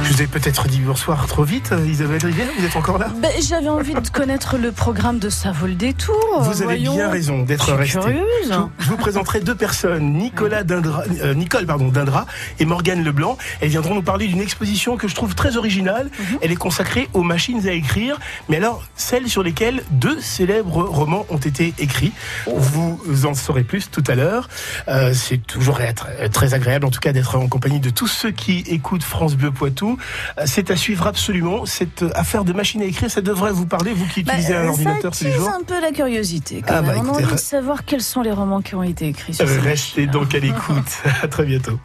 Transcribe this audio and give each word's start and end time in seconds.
Je 0.00 0.08
vous 0.16 0.22
ai 0.22 0.26
peut-être 0.26 0.66
dit 0.66 0.80
bonsoir 0.80 1.26
trop 1.26 1.44
vite, 1.44 1.70
euh, 1.72 1.86
Isabelle 1.86 2.20
Rivière, 2.24 2.48
vous 2.58 2.64
êtes 2.64 2.76
encore 2.76 2.98
là? 2.98 3.08
Ben, 3.22 3.30
J'avais 3.40 3.68
envie 3.68 3.94
de 3.94 4.08
connaître 4.08 4.56
le 4.58 4.70
programme 4.72 5.18
de 5.18 5.30
Ça 5.30 5.52
vaut 5.52 5.66
le 5.66 5.74
détour. 5.74 6.14
Vous 6.40 6.50
avez 6.50 6.64
voyons. 6.64 6.94
bien 6.94 7.08
raison 7.08 7.42
d'être 7.44 7.60
Je 7.78 7.84
suis 7.84 7.98
resté. 7.98 7.98
curieuse. 8.00 8.26
Je, 8.50 8.54
vous- 8.54 8.70
je 8.80 8.88
vous 8.90 8.96
présenterai 8.96 9.40
deux 9.40 9.54
personnes, 9.54 10.12
Nicolas 10.14 10.64
Dindra, 10.64 11.04
euh, 11.22 11.34
Nicole 11.34 11.66
pardon, 11.66 11.88
Dindra 11.88 12.26
et 12.58 12.64
Morgane 12.66 13.02
Leblanc. 13.04 13.38
Elles 13.60 13.68
viendront 13.70 13.94
nous 13.94 14.02
parler 14.02 14.26
d'une 14.26 14.40
exposition 14.40 14.96
que 14.96 15.08
je 15.08 15.14
trouve 15.14 15.34
très 15.34 15.56
originale. 15.56 16.10
Mhm. 16.18 16.38
Elle 16.42 16.52
est 16.52 16.56
consacrée 16.56 17.08
aux 17.14 17.22
machines 17.22 17.66
à 17.66 17.72
écrire, 17.72 18.18
mais 18.48 18.56
alors 18.58 18.82
celles 18.96 19.28
sur 19.28 19.42
lesquelles 19.42 19.82
deux 19.92 20.20
célèbres 20.20 20.82
romans 20.82 21.26
ont 21.30 21.38
été 21.38 21.72
écrits. 21.78 22.12
Vous 22.46 23.00
en 23.24 23.34
saurez 23.34 23.62
plus 23.64 23.90
tout 23.90 24.04
à 24.08 24.14
l'heure. 24.14 24.48
Euh, 24.88 25.12
C'est 25.14 25.38
toujours 25.38 25.80
être- 25.80 26.08
très 26.32 26.54
agréable, 26.54 26.84
en 26.86 26.90
tout 26.90 27.00
cas, 27.00 27.12
d'être 27.12 27.36
en 27.36 27.46
compagnie 27.48 27.80
de 27.80 27.90
tous 27.90 28.08
ceux 28.08 28.30
qui 28.32 28.58
écoutent 28.68 29.04
France 29.04 29.36
Bleu 29.36 29.50
Poitou. 29.52 29.81
Euh, 29.90 30.42
C'est 30.46 30.70
à 30.70 30.76
suivre 30.76 31.06
absolument. 31.06 31.66
Cette 31.66 32.04
affaire 32.14 32.44
de 32.44 32.52
machine 32.52 32.82
à 32.82 32.84
écrire, 32.84 33.10
ça 33.10 33.20
devrait 33.20 33.52
vous 33.52 33.66
parler, 33.66 33.92
vous 33.92 34.06
qui 34.06 34.22
Bah, 34.22 34.32
utilisez 34.34 34.54
un 34.56 34.64
ça 34.64 34.70
ordinateur 34.70 35.12
tous 35.16 35.24
les 35.24 35.32
jours. 35.32 35.48
un 35.48 35.62
peu 35.64 35.80
la 35.80 35.90
curiosité. 35.92 36.62
Quand 36.66 36.74
Ah, 36.76 36.82
même. 36.82 36.96
bah, 36.96 37.02
On 37.04 37.08
a 37.08 37.10
envie 37.18 37.32
de 37.34 37.36
savoir 37.38 37.84
quels 37.84 38.02
sont 38.02 38.22
les 38.22 38.32
romans 38.32 38.60
qui 38.62 38.74
ont 38.74 38.82
été 38.82 39.08
écrits 39.08 39.34
sur 39.34 39.46
Euh, 39.46 39.60
Restez 39.60 40.06
donc 40.06 40.34
à 40.34 40.38
l'écoute. 40.38 41.02
à 41.22 41.28
très 41.28 41.44
bientôt. 41.44 41.78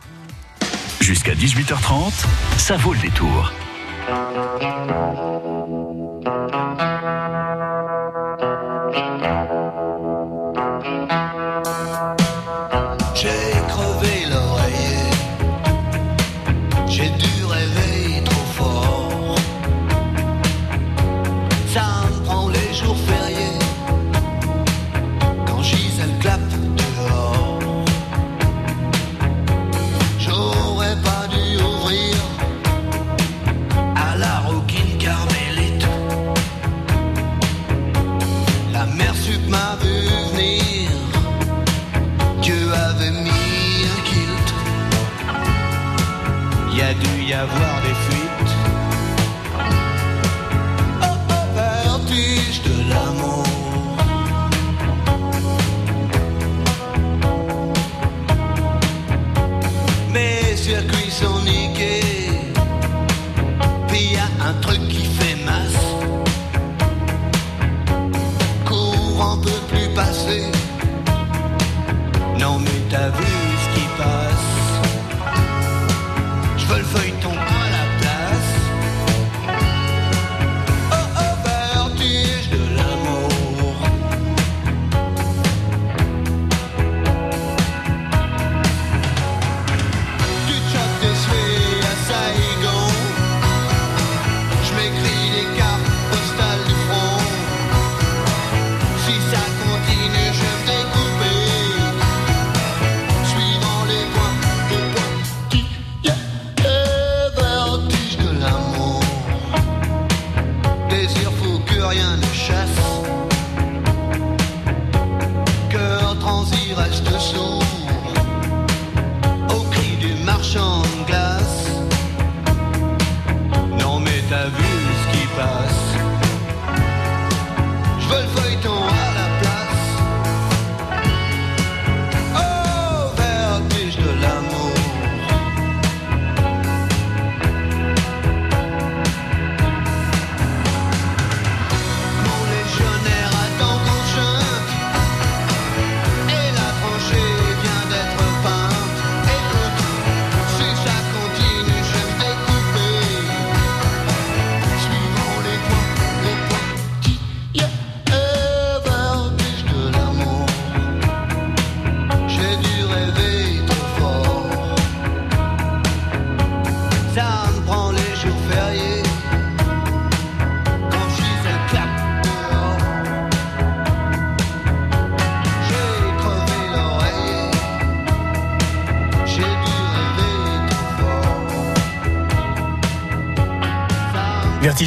Jusqu'à 1.01 1.33
18h30, 1.33 2.11
ça 2.57 2.75
vaut 2.77 2.93
le 2.93 2.99
détour. 2.99 3.51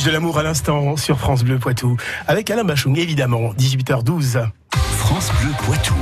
Vertige 0.00 0.06
de 0.06 0.10
l'amour 0.12 0.38
à 0.38 0.42
l'instant 0.42 0.96
sur 0.96 1.18
France 1.18 1.44
Bleu 1.44 1.58
Poitou. 1.58 1.96
Avec 2.26 2.50
Alain 2.50 2.64
Bachung, 2.64 2.96
évidemment, 2.96 3.52
18h12. 3.58 4.48
France 4.72 5.30
Bleu 5.40 5.50
Poitou. 5.58 5.94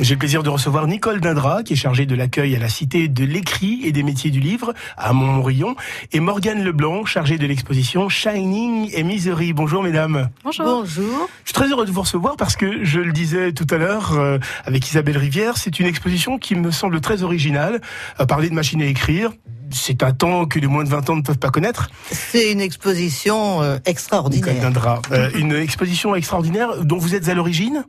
J'ai 0.00 0.14
le 0.14 0.18
plaisir 0.18 0.42
de 0.42 0.50
recevoir 0.50 0.86
Nicole 0.86 1.20
Dindra, 1.20 1.62
qui 1.62 1.74
est 1.74 1.76
chargée 1.76 2.04
de 2.04 2.14
l'accueil 2.14 2.54
à 2.56 2.58
la 2.58 2.68
Cité 2.68 3.08
de 3.08 3.24
l'écrit 3.24 3.80
et 3.84 3.92
des 3.92 4.02
métiers 4.02 4.30
du 4.30 4.40
livre, 4.40 4.74
à 4.98 5.12
Montmorillon, 5.12 5.76
et 6.12 6.20
Morgane 6.20 6.62
Leblanc, 6.62 7.04
chargée 7.06 7.38
de 7.38 7.46
l'exposition 7.46 8.08
Shining 8.08 8.90
et 8.92 9.02
Misery. 9.02 9.52
Bonjour 9.52 9.82
mesdames. 9.82 10.28
Bonjour. 10.42 10.84
Je 10.84 11.00
suis 11.44 11.54
très 11.54 11.68
heureux 11.68 11.86
de 11.86 11.92
vous 11.92 12.02
recevoir 12.02 12.36
parce 12.36 12.56
que, 12.56 12.84
je 12.84 13.00
le 13.00 13.12
disais 13.12 13.52
tout 13.52 13.66
à 13.70 13.78
l'heure 13.78 14.12
euh, 14.12 14.38
avec 14.64 14.86
Isabelle 14.88 15.16
Rivière, 15.16 15.56
c'est 15.56 15.78
une 15.78 15.86
exposition 15.86 16.38
qui 16.38 16.54
me 16.54 16.70
semble 16.70 17.00
très 17.00 17.22
originale. 17.22 17.80
Euh, 18.20 18.26
parler 18.26 18.50
de 18.50 18.54
machine 18.54 18.82
à 18.82 18.86
écrire, 18.86 19.30
c'est 19.74 20.02
un 20.02 20.12
temps 20.12 20.46
que 20.46 20.58
les 20.58 20.66
moins 20.66 20.84
de 20.84 20.88
20 20.88 21.10
ans 21.10 21.16
ne 21.16 21.22
peuvent 21.22 21.38
pas 21.38 21.50
connaître. 21.50 21.90
C'est 22.10 22.52
une 22.52 22.60
exposition 22.60 23.62
euh, 23.62 23.78
extraordinaire. 23.84 24.70
Euh, 25.12 25.30
une 25.34 25.52
exposition 25.52 26.14
extraordinaire 26.14 26.84
dont 26.84 26.98
vous 26.98 27.14
êtes 27.14 27.28
à 27.28 27.34
l'origine? 27.34 27.84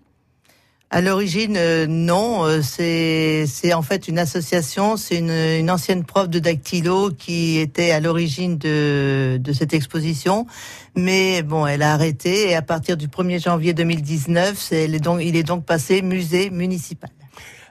À 0.91 1.01
l'origine, 1.01 1.55
euh, 1.57 1.87
non, 1.87 2.45
euh, 2.45 2.61
c'est 2.61 3.45
c'est 3.47 3.73
en 3.73 3.81
fait 3.81 4.07
une 4.07 4.19
association, 4.19 4.97
c'est 4.97 5.17
une, 5.17 5.31
une 5.31 5.71
ancienne 5.71 6.03
prof 6.03 6.29
de 6.29 6.37
dactylo 6.37 7.09
qui 7.09 7.57
était 7.57 7.91
à 7.91 7.99
l'origine 7.99 8.57
de, 8.59 9.37
de 9.41 9.51
cette 9.51 9.73
exposition, 9.73 10.45
mais 10.95 11.41
bon, 11.41 11.65
elle 11.65 11.81
a 11.81 11.91
arrêté 11.91 12.51
et 12.51 12.55
à 12.55 12.61
partir 12.61 12.97
du 12.97 13.07
1er 13.07 13.43
janvier 13.43 13.73
2019, 13.73 14.57
c'est, 14.57 14.83
elle 14.83 14.95
est 14.95 14.99
donc, 14.99 15.21
il 15.23 15.35
est 15.35 15.43
donc 15.43 15.65
passé 15.65 16.03
musée 16.03 16.51
municipal. 16.51 17.09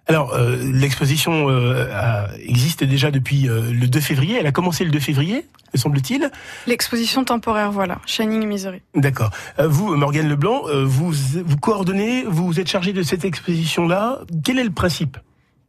Alors, 0.07 0.35
euh, 0.35 0.57
l'exposition 0.73 1.49
euh, 1.49 1.89
a- 1.95 2.29
existe 2.39 2.85
déjà 2.85 3.11
depuis 3.11 3.49
euh, 3.49 3.71
le 3.73 3.87
2 3.87 4.01
février. 4.01 4.37
Elle 4.39 4.47
a 4.47 4.53
commencé 4.53 4.85
le 4.85 4.91
2 4.91 4.99
février, 5.01 5.47
me 5.73 5.79
semble-t-il. 5.79 6.31
L'exposition 6.67 7.25
temporaire, 7.25 7.73
voilà, 7.73 7.99
Shining 8.05 8.47
Misery. 8.47 8.83
D'accord. 8.95 9.31
Euh, 9.59 9.67
vous, 9.67 9.97
Morgane 9.97 10.29
Leblanc, 10.29 10.63
euh, 10.69 10.85
vous, 10.85 11.11
vous 11.13 11.57
coordonnez, 11.57 12.25
vous 12.29 12.61
êtes 12.61 12.69
chargé 12.69 12.93
de 12.93 13.03
cette 13.03 13.25
exposition-là. 13.25 14.19
Quel 14.45 14.59
est 14.59 14.65
le 14.65 14.71
principe? 14.71 15.17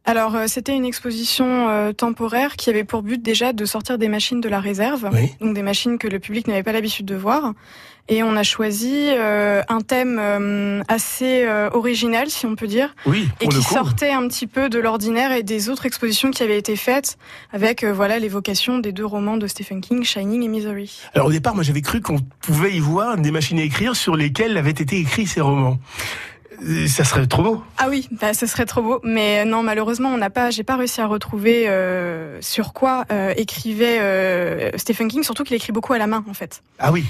Alors, 0.08 0.36
euh, 0.36 0.44
c'était 0.46 0.74
une 0.74 0.84
exposition 0.84 1.68
euh, 1.68 1.92
temporaire 1.92 2.54
qui 2.56 2.70
avait 2.70 2.84
pour 2.84 3.02
but 3.02 3.20
déjà 3.20 3.52
de 3.52 3.64
sortir 3.64 3.98
des 3.98 4.08
machines 4.08 4.40
de 4.40 4.48
la 4.48 4.60
réserve, 4.60 5.10
Oui. 5.12 5.34
donc 5.40 5.54
des 5.54 5.62
machines 5.62 5.98
que 5.98 6.06
le 6.06 6.20
public 6.20 6.46
n'avait 6.46 6.62
pas 6.62 6.72
l'habitude 6.72 7.06
de 7.06 7.16
voir. 7.16 7.52
Et 8.08 8.22
on 8.22 8.36
a 8.36 8.44
choisi 8.44 9.08
euh, 9.08 9.62
un 9.68 9.80
thème 9.80 10.18
euh, 10.20 10.80
assez 10.86 11.42
euh, 11.44 11.68
original, 11.72 12.30
si 12.30 12.46
on 12.46 12.54
peut 12.54 12.68
dire, 12.68 12.94
Oui, 13.04 13.28
et 13.40 13.48
qui 13.48 13.56
coup. 13.56 13.62
sortait 13.74 14.12
un 14.12 14.28
petit 14.28 14.46
peu 14.46 14.68
de 14.68 14.78
l'ordinaire 14.78 15.32
et 15.32 15.42
des 15.42 15.68
autres 15.70 15.86
expositions 15.86 16.30
qui 16.30 16.44
avaient 16.44 16.56
été 16.56 16.76
faites, 16.76 17.18
avec 17.52 17.82
euh, 17.82 17.92
voilà 17.92 18.20
l'évocation 18.20 18.78
des 18.78 18.92
deux 18.92 19.04
romans 19.04 19.36
de 19.38 19.48
Stephen 19.48 19.80
King, 19.80 20.04
Shining 20.04 20.44
et 20.44 20.48
Misery. 20.48 21.00
Alors 21.14 21.26
au 21.26 21.32
départ, 21.32 21.56
moi 21.56 21.64
j'avais 21.64 21.82
cru 21.82 22.00
qu'on 22.00 22.18
pouvait 22.40 22.74
y 22.74 22.78
voir 22.78 23.16
des 23.16 23.32
machines 23.32 23.58
à 23.58 23.62
écrire 23.64 23.96
sur 23.96 24.14
lesquelles 24.14 24.56
avaient 24.56 24.70
été 24.70 24.98
écrits 24.98 25.26
ces 25.26 25.40
romans. 25.40 25.78
Ça 26.88 27.04
serait 27.04 27.26
trop 27.26 27.42
beau. 27.42 27.62
Ah 27.78 27.86
oui, 27.88 28.08
bah, 28.20 28.34
ce 28.34 28.46
serait 28.46 28.64
trop 28.66 28.82
beau, 28.82 29.00
mais 29.04 29.40
euh, 29.40 29.44
non, 29.44 29.62
malheureusement, 29.62 30.08
on 30.10 30.16
n'a 30.16 30.30
pas, 30.30 30.50
j'ai 30.50 30.62
pas 30.64 30.76
réussi 30.76 31.00
à 31.00 31.06
retrouver 31.06 31.68
euh, 31.68 32.38
sur 32.40 32.72
quoi 32.72 33.04
euh, 33.12 33.32
écrivait 33.36 33.98
euh, 34.00 34.70
Stephen 34.76 35.08
King, 35.08 35.22
surtout 35.22 35.44
qu'il 35.44 35.56
écrit 35.56 35.72
beaucoup 35.72 35.92
à 35.92 35.98
la 35.98 36.06
main 36.06 36.24
en 36.28 36.34
fait. 36.34 36.62
Ah 36.78 36.92
oui. 36.92 37.04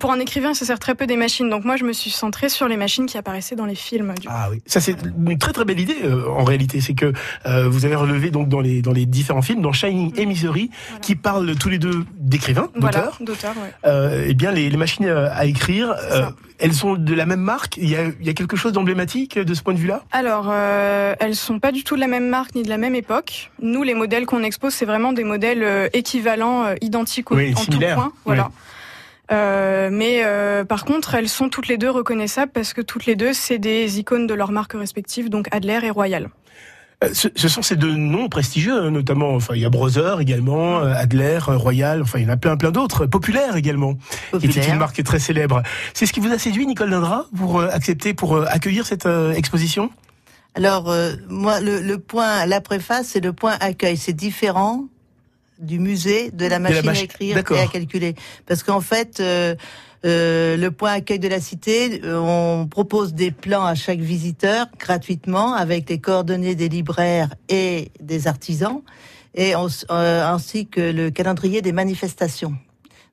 Pour 0.00 0.12
un 0.12 0.18
écrivain, 0.18 0.50
il 0.50 0.54
se 0.54 0.64
sert 0.64 0.78
très 0.78 0.94
peu 0.94 1.06
des 1.06 1.16
machines, 1.16 1.48
donc 1.48 1.64
moi 1.64 1.76
je 1.76 1.84
me 1.84 1.92
suis 1.92 2.10
centrée 2.10 2.48
sur 2.48 2.68
les 2.68 2.76
machines 2.76 3.06
qui 3.06 3.18
apparaissaient 3.18 3.56
dans 3.56 3.66
les 3.66 3.74
films. 3.74 4.14
Du 4.20 4.28
coup. 4.28 4.34
Ah 4.36 4.48
oui, 4.50 4.60
ça 4.66 4.80
c'est 4.80 4.96
une 5.02 5.38
très 5.38 5.52
très 5.52 5.64
belle 5.64 5.80
idée 5.80 5.96
en 6.28 6.44
réalité, 6.44 6.80
c'est 6.80 6.94
que 6.94 7.12
vous 7.68 7.84
avez 7.84 7.94
relevé 7.96 8.30
donc 8.30 8.48
dans 8.48 8.60
les 8.60 8.82
dans 8.82 8.92
les 8.92 9.06
différents 9.06 9.42
films, 9.42 9.62
dans 9.62 9.72
Shining 9.72 10.12
et 10.16 10.26
Misery, 10.26 10.70
Voilà. 10.88 11.00
qui 11.00 11.14
parlent 11.16 11.54
tous 11.56 11.68
les 11.68 11.78
deux 11.78 12.04
d'écrivains, 12.18 12.68
Voilà, 12.76 12.98
d'auteurs. 12.98 13.18
d'auteurs, 13.20 13.54
ouais. 13.84 14.24
Eh 14.28 14.34
bien 14.34 14.50
les, 14.52 14.70
les 14.70 14.76
machines 14.76 15.06
à 15.08 15.44
écrire, 15.46 15.94
elles 16.58 16.72
sont 16.74 16.94
de 16.94 17.14
la 17.14 17.26
même 17.26 17.40
marque. 17.40 17.76
Il 17.76 17.88
y 17.88 17.96
a, 17.96 18.04
il 18.20 18.26
y 18.26 18.30
a 18.30 18.34
quelque 18.34 18.56
chose 18.56 18.72
d'emblématique 18.84 19.38
de 19.38 19.54
ce 19.54 19.62
point 19.62 19.72
de 19.74 19.78
vue-là? 19.78 20.04
Alors, 20.12 20.48
euh, 20.50 21.14
elles 21.18 21.34
sont 21.34 21.58
pas 21.58 21.72
du 21.72 21.84
tout 21.84 21.94
de 21.96 22.00
la 22.00 22.06
même 22.06 22.28
marque 22.28 22.54
ni 22.54 22.62
de 22.62 22.68
la 22.68 22.76
même 22.78 22.94
époque. 22.94 23.50
Nous, 23.62 23.82
les 23.82 23.94
modèles 23.94 24.26
qu'on 24.26 24.42
expose, 24.42 24.74
c'est 24.74 24.84
vraiment 24.84 25.12
des 25.14 25.24
modèles 25.24 25.62
euh, 25.62 25.88
équivalents, 25.94 26.64
euh, 26.64 26.74
identiques 26.82 27.30
au- 27.30 27.36
Oui, 27.36 27.54
en 27.56 27.64
tout 27.64 27.78
point. 27.78 28.12
Voilà. 28.26 28.50
Euh, 29.32 29.88
mais 29.90 30.22
par 30.68 30.84
contre, 30.84 31.14
elles 31.14 31.30
sont 31.30 31.48
toutes 31.48 31.68
les 31.68 31.78
deux 31.78 31.88
reconnaissables 31.90 32.52
parce 32.52 32.74
que 32.74 32.82
toutes 32.82 33.06
les 33.06 33.16
deux, 33.16 33.32
c'est 33.32 33.56
des 33.58 33.98
icônes 33.98 34.26
de 34.26 34.34
leurs 34.34 34.52
marques 34.52 34.74
respectives, 34.74 35.30
donc 35.30 35.46
Adler 35.50 35.80
et 35.82 35.90
Royal. 35.90 36.28
Euh, 37.04 37.10
Ce, 37.12 37.28
ce 37.34 37.48
sont 37.48 37.62
ces 37.62 37.76
deux 37.76 37.94
noms 37.94 38.28
prestigieux, 38.28 38.78
hein, 38.84 38.90
notamment. 38.90 39.34
Enfin, 39.34 39.54
il 39.54 39.60
y 39.60 39.64
a 39.64 39.70
Brother 39.70 40.20
également, 40.20 40.80
euh, 40.80 40.92
Adler, 40.94 41.38
euh, 41.48 41.56
Royal. 41.56 42.02
Enfin, 42.02 42.18
il 42.18 42.24
y 42.24 42.26
en 42.26 42.32
a 42.32 42.36
plein, 42.36 42.56
plein 42.56 42.70
d'autres. 42.70 43.06
Populaire 43.06 43.56
également, 43.56 43.94
qui 43.94 44.36
était 44.36 44.46
une 44.46 44.52
Populaire. 44.54 44.76
marque 44.78 45.02
très 45.02 45.18
célèbre. 45.18 45.62
C'est 45.92 46.06
ce 46.06 46.12
qui 46.12 46.20
vous 46.20 46.32
a 46.32 46.38
séduit, 46.38 46.66
Nicole 46.66 46.90
Dindra, 46.90 47.26
pour 47.36 47.60
accepter, 47.60 48.14
pour 48.14 48.36
accueillir 48.36 48.86
cette 48.86 49.08
exposition? 49.36 49.90
Alors, 50.54 50.90
euh, 50.90 51.14
moi, 51.28 51.60
le, 51.60 51.80
le 51.80 51.98
point, 51.98 52.46
la 52.46 52.60
préface, 52.60 53.08
c'est 53.08 53.24
le 53.24 53.32
point 53.32 53.56
accueil. 53.60 53.96
C'est 53.96 54.12
différent 54.12 54.84
du 55.58 55.78
musée, 55.78 56.30
de 56.32 56.46
la 56.46 56.58
machine 56.58 56.82
mach- 56.84 56.98
à 56.98 57.02
écrire 57.02 57.36
et 57.38 57.58
à 57.60 57.66
calculer. 57.66 58.14
Parce 58.46 58.62
qu'en 58.62 58.80
fait, 58.80 59.18
euh, 59.20 59.54
euh, 60.04 60.56
le 60.56 60.70
point 60.70 60.92
accueil 60.92 61.18
de 61.18 61.28
la 61.28 61.40
cité, 61.40 62.02
euh, 62.04 62.18
on 62.18 62.66
propose 62.66 63.14
des 63.14 63.30
plans 63.30 63.64
à 63.64 63.74
chaque 63.74 64.00
visiteur 64.00 64.66
gratuitement 64.78 65.54
avec 65.54 65.88
les 65.88 65.98
coordonnées 65.98 66.54
des 66.54 66.68
libraires 66.68 67.34
et 67.48 67.90
des 68.00 68.26
artisans, 68.26 68.82
et 69.34 69.54
euh, 69.54 70.26
ainsi 70.26 70.66
que 70.66 70.80
le 70.80 71.10
calendrier 71.10 71.62
des 71.62 71.72
manifestations. 71.72 72.54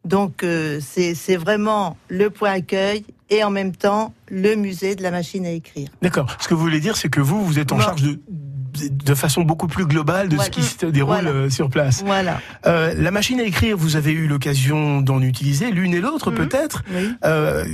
Donc, 0.04 0.44
c'est 0.80 1.36
vraiment 1.36 1.96
le 2.08 2.32
point 2.32 2.54
accueil 2.54 3.06
et 3.32 3.44
en 3.44 3.50
même 3.50 3.76
temps 3.76 4.14
le 4.30 4.56
musée 4.56 4.96
de 4.96 5.02
la 5.02 5.10
machine 5.10 5.46
à 5.48 5.52
écrire. 5.52 5.90
D'accord. 6.04 6.28
Ce 6.40 6.48
que 6.48 6.54
vous 6.54 6.62
voulez 6.62 6.80
dire, 6.80 6.96
c'est 6.98 7.10
que 7.10 7.22
vous, 7.22 7.44
vous 7.44 7.58
êtes 7.58 7.72
en 7.72 7.80
charge 7.80 8.04
de 8.04 8.20
de 8.74 9.16
façon 9.16 9.42
beaucoup 9.42 9.68
plus 9.68 9.86
globale 9.86 10.30
de 10.30 10.36
Voilà. 10.36 10.46
ce 10.46 10.50
qui 10.50 10.64
se 10.64 10.86
déroule 10.86 11.16
Voilà. 11.16 11.30
euh, 11.32 11.50
sur 11.50 11.70
place. 11.70 12.04
Voilà. 12.06 12.40
Euh, 12.66 12.94
la 12.98 13.12
machine 13.12 13.38
à 13.42 13.44
écrire, 13.44 13.76
vous 13.76 13.98
avez 13.98 14.14
eu 14.14 14.28
l'occasion 14.28 15.02
d'en 15.02 15.22
utiliser 15.22 15.72
l'une 15.72 15.94
et 15.94 16.00
l'autre 16.00 16.32
Mhm. 16.32 16.38
peut-être. 16.38 16.82
Oui. 16.90 17.10
Euh, 17.26 17.66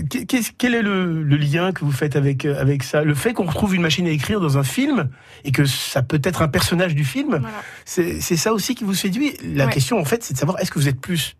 quel 0.57 0.73
est 0.73 0.81
le, 0.81 1.21
le 1.21 1.37
lien 1.37 1.71
que 1.71 1.85
vous 1.85 1.91
faites 1.91 2.15
avec 2.15 2.45
euh, 2.45 2.59
avec 2.59 2.81
ça? 2.81 3.03
Le 3.03 3.13
fait 3.13 3.33
qu'on 3.33 3.45
retrouve 3.45 3.75
une 3.75 3.83
machine 3.83 4.07
à 4.07 4.09
écrire 4.09 4.39
dans 4.41 4.57
un 4.57 4.63
film 4.63 5.07
et 5.45 5.51
que 5.51 5.65
ça 5.65 6.01
peut 6.01 6.19
être 6.23 6.41
un 6.41 6.47
personnage 6.47 6.95
du 6.95 7.05
film, 7.05 7.37
Voilà. 7.41 7.61
c'est 7.85 8.19
c'est 8.19 8.35
ça 8.37 8.51
aussi 8.51 8.73
qui 8.73 8.83
vous 8.83 8.95
séduit? 8.95 9.33
La 9.53 9.67
Ouais. 9.67 9.71
question 9.71 9.99
en 9.99 10.05
fait, 10.05 10.23
c'est 10.23 10.33
de 10.33 10.39
savoir 10.39 10.59
est-ce 10.59 10.71
que 10.71 10.79
vous 10.79 10.87
êtes 10.89 10.99
plus 10.99 11.35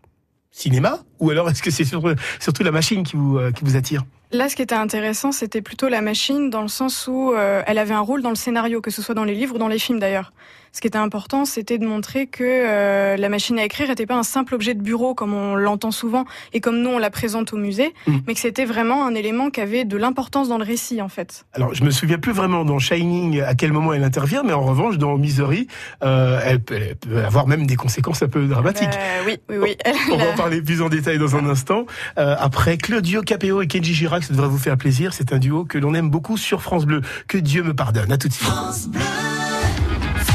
cinéma 0.50 1.00
ou 1.20 1.30
alors 1.30 1.48
est-ce 1.50 1.62
que 1.62 1.70
c'est 1.70 1.84
surtout, 1.84 2.62
la 2.62 2.70
machine 2.70 3.02
qui 3.02 3.16
vous 3.16 3.38
euh, 3.38 3.52
qui 3.52 3.64
vous 3.64 3.76
attire? 3.76 4.04
Là, 4.30 4.48
ce 4.50 4.56
qui 4.56 4.62
était 4.62 4.74
intéressant, 4.74 5.32
c'était 5.32 5.62
plutôt 5.62 5.88
la 5.88 6.02
machine, 6.02 6.50
dans 6.50 6.60
le 6.60 6.68
sens 6.68 7.06
où 7.06 7.32
euh, 7.32 7.62
elle 7.66 7.78
avait 7.78 7.94
un 7.94 8.00
rôle 8.00 8.20
dans 8.20 8.28
le 8.28 8.36
scénario, 8.36 8.82
que 8.82 8.90
ce 8.90 9.00
soit 9.00 9.14
dans 9.14 9.24
les 9.24 9.34
livres 9.34 9.54
ou 9.54 9.58
dans 9.58 9.68
les 9.68 9.78
films 9.78 9.98
d'ailleurs. 9.98 10.32
Ce 10.72 10.80
qui 10.80 10.86
était 10.86 10.98
important, 10.98 11.44
c'était 11.44 11.78
de 11.78 11.86
montrer 11.86 12.26
que 12.26 12.44
euh, 12.44 13.16
la 13.16 13.28
machine 13.28 13.58
à 13.58 13.64
écrire 13.64 13.88
n'était 13.88 14.06
pas 14.06 14.16
un 14.16 14.22
simple 14.22 14.54
objet 14.54 14.74
de 14.74 14.82
bureau 14.82 15.14
comme 15.14 15.34
on 15.34 15.54
l'entend 15.56 15.90
souvent 15.90 16.24
et 16.52 16.60
comme 16.60 16.80
nous 16.80 16.90
on 16.90 16.98
la 16.98 17.10
présente 17.10 17.52
au 17.52 17.56
musée, 17.56 17.92
Mhm. 18.06 18.22
mais 18.26 18.34
que 18.34 18.40
c'était 18.40 18.64
vraiment 18.64 19.06
un 19.06 19.14
élément 19.14 19.50
qui 19.50 19.60
avait 19.60 19.84
de 19.84 19.96
l'importance 19.96 20.48
dans 20.48 20.58
le 20.58 20.64
récit 20.64 21.00
en 21.02 21.08
fait. 21.08 21.44
Alors, 21.54 21.74
je 21.74 21.82
me 21.84 21.90
souviens 21.90 22.18
plus 22.18 22.32
vraiment 22.32 22.64
dans 22.64 22.78
Shining 22.78 23.40
à 23.40 23.54
quel 23.54 23.72
moment 23.72 23.92
elle 23.92 24.04
intervient, 24.04 24.42
mais 24.42 24.52
en 24.52 24.62
revanche, 24.64 24.98
dans 24.98 25.16
Misery, 25.16 25.66
euh, 26.02 26.40
elle, 26.44 26.60
peut, 26.60 26.76
elle 26.76 26.96
peut 26.96 27.24
avoir 27.24 27.46
même 27.46 27.66
des 27.66 27.76
conséquences 27.76 28.22
un 28.22 28.28
peu 28.28 28.46
dramatiques. 28.46 28.88
Euh, 28.96 29.22
oui, 29.26 29.38
oui, 29.48 29.56
oui. 29.60 29.76
Elle 29.84 29.94
On 30.12 30.16
va 30.16 30.32
en 30.32 30.36
parler 30.36 30.60
plus 30.62 30.82
en 30.82 30.88
détail 30.88 31.18
dans 31.18 31.36
un 31.36 31.46
instant. 31.50 31.86
Euh, 32.18 32.36
après, 32.38 32.76
Claudio 32.76 33.22
Capéo 33.22 33.62
et 33.62 33.66
Kenji 33.66 33.94
Girac, 33.94 34.24
ça 34.24 34.32
devrait 34.32 34.48
vous 34.48 34.58
faire 34.58 34.76
plaisir. 34.76 35.12
C'est 35.14 35.32
un 35.32 35.38
duo 35.38 35.64
que 35.64 35.78
l'on 35.78 35.94
aime 35.94 36.10
beaucoup 36.10 36.36
sur 36.36 36.62
France 36.62 36.84
Bleu. 36.86 37.00
Que 37.26 37.38
Dieu 37.38 37.62
me 37.62 37.74
pardonne. 37.74 38.12
À 38.12 38.18
tout 38.18 38.28
de 38.28 38.32
suite. 38.32 38.48
France 38.48 38.88
Bleu 38.88 39.00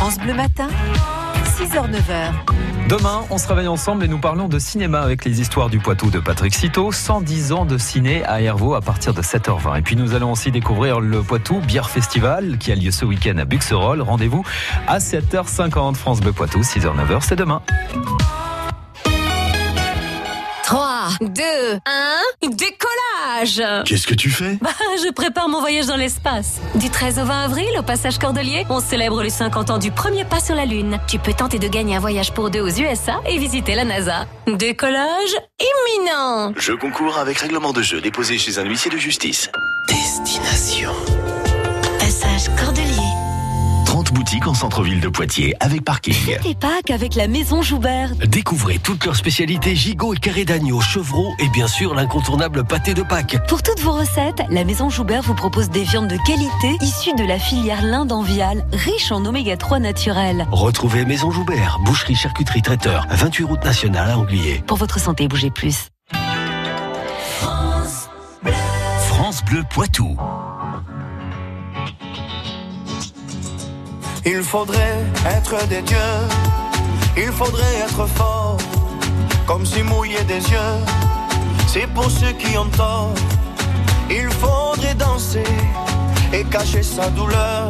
Matin, 0.03 0.67
6h-9h. 1.57 2.89
Demain, 2.89 3.21
on 3.29 3.37
se 3.37 3.47
réveille 3.47 3.69
ensemble 3.69 4.03
et 4.03 4.09
nous 4.09 4.17
parlons 4.17 4.49
de 4.49 4.59
cinéma 4.59 4.99
avec 4.99 5.23
les 5.23 5.39
histoires 5.39 5.69
du 5.69 5.79
Poitou 5.79 6.09
de 6.09 6.19
Patrick 6.19 6.53
Citeau. 6.53 6.91
110 6.91 7.53
ans 7.53 7.63
de 7.63 7.77
ciné 7.77 8.21
à 8.25 8.41
Hervaux 8.41 8.73
à 8.73 8.81
partir 8.81 9.13
de 9.13 9.21
7h20. 9.21 9.79
Et 9.79 9.81
puis 9.81 9.95
nous 9.95 10.13
allons 10.13 10.33
aussi 10.33 10.51
découvrir 10.51 10.99
le 10.99 11.21
Poitou 11.21 11.59
Bière 11.59 11.89
Festival 11.89 12.57
qui 12.57 12.73
a 12.73 12.75
lieu 12.75 12.91
ce 12.91 13.05
week-end 13.05 13.37
à 13.37 13.45
Buxerolles. 13.45 14.01
Rendez-vous 14.01 14.43
à 14.87 14.97
7h50. 14.97 15.95
France 15.95 16.19
Bleu 16.19 16.33
Poitou, 16.33 16.59
6h-9h, 16.59 17.21
c'est 17.21 17.37
demain. 17.37 17.61
3, 21.19 21.27
2, 21.29 21.43
1, 21.85 22.49
décollage 22.49 23.83
Qu'est-ce 23.85 24.07
que 24.07 24.13
tu 24.13 24.29
fais? 24.29 24.57
Bah, 24.61 24.69
je 25.03 25.11
prépare 25.11 25.49
mon 25.49 25.59
voyage 25.59 25.85
dans 25.87 25.95
l'espace. 25.95 26.59
Du 26.75 26.89
13 26.89 27.19
au 27.19 27.25
20 27.25 27.43
avril, 27.45 27.67
au 27.77 27.83
passage 27.83 28.17
Cordelier, 28.17 28.65
on 28.69 28.79
célèbre 28.79 29.21
les 29.23 29.29
50 29.29 29.69
ans 29.71 29.77
du 29.77 29.91
premier 29.91 30.25
pas 30.25 30.39
sur 30.39 30.55
la 30.55 30.65
Lune. 30.65 30.99
Tu 31.07 31.19
peux 31.19 31.33
tenter 31.33 31.59
de 31.59 31.67
gagner 31.67 31.95
un 31.95 31.99
voyage 31.99 32.31
pour 32.33 32.49
deux 32.49 32.61
aux 32.61 32.69
USA 32.69 33.21
et 33.27 33.37
visiter 33.37 33.75
la 33.75 33.85
NASA. 33.85 34.25
Décollage 34.47 35.35
imminent 35.59 36.53
Jeu 36.57 36.77
concours 36.77 37.17
avec 37.17 37.39
règlement 37.39 37.73
de 37.73 37.81
jeu 37.81 38.01
déposé 38.01 38.37
chez 38.37 38.59
un 38.59 38.63
huissier 38.63 38.91
de 38.91 38.97
justice. 38.97 39.49
Destination. 39.87 40.91
Passage 41.99 42.49
Cordelier. 42.57 43.02
30 44.13 44.15
boutiques 44.15 44.47
en 44.47 44.53
centre-ville 44.53 44.99
de 44.99 45.09
Poitiers 45.09 45.55
avec 45.59 45.83
parking. 45.83 46.37
Tes 46.41 46.55
Pâques 46.55 46.91
avec 46.91 47.15
la 47.15 47.27
Maison 47.27 47.61
Joubert. 47.61 48.15
Découvrez 48.27 48.77
toutes 48.77 49.05
leurs 49.05 49.15
spécialités 49.15 49.75
gigot 49.75 50.13
et 50.13 50.17
carré 50.17 50.45
d'agneau, 50.45 50.81
chevreau 50.81 51.33
et 51.39 51.49
bien 51.49 51.67
sûr 51.67 51.95
l'incontournable 51.95 52.63
pâté 52.63 52.93
de 52.93 53.01
Pâques. 53.01 53.37
Pour 53.47 53.63
toutes 53.63 53.79
vos 53.79 53.93
recettes, 53.93 54.43
la 54.49 54.63
Maison 54.65 54.89
Joubert 54.89 55.23
vous 55.23 55.33
propose 55.33 55.69
des 55.69 55.83
viandes 55.83 56.07
de 56.07 56.17
qualité 56.27 56.77
issues 56.81 57.15
de 57.15 57.23
la 57.23 57.39
filière 57.39 57.83
linde 57.83 58.11
en 58.11 58.21
viale, 58.21 58.65
riche 58.71 59.11
en 59.11 59.25
oméga 59.25 59.57
3 59.57 59.79
naturel. 59.79 60.47
Retrouvez 60.51 61.05
Maison 61.05 61.31
Joubert, 61.31 61.79
boucherie 61.83 62.15
charcuterie 62.15 62.61
traiteur, 62.61 63.07
28 63.09 63.43
route 63.43 63.63
nationale 63.63 64.11
à 64.11 64.17
Anglier. 64.17 64.63
Pour 64.67 64.77
votre 64.77 64.99
santé, 64.99 65.27
bougez 65.27 65.49
plus. 65.49 65.89
France 69.07 69.43
Bleu 69.45 69.63
Poitou. 69.69 70.17
Il 74.25 74.41
faudrait 74.41 74.99
être 75.25 75.67
des 75.67 75.81
dieux, 75.81 75.97
il 77.17 77.31
faudrait 77.31 77.75
être 77.85 78.05
fort, 78.07 78.57
comme 79.45 79.65
si 79.65 79.83
mouiller 79.83 80.23
des 80.23 80.39
yeux, 80.49 80.77
c'est 81.67 81.87
pour 81.87 82.09
ceux 82.09 82.31
qui 82.31 82.57
ont 82.57 82.69
tort. 82.69 83.13
Il 84.09 84.29
faudrait 84.29 84.95
danser 84.95 85.43
et 86.31 86.45
cacher 86.45 86.83
sa 86.83 87.09
douleur, 87.09 87.69